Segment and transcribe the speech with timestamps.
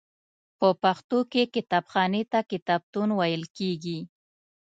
[0.59, 3.99] په پښتو کې کتابخانې ته کتابتون ویل کیږی.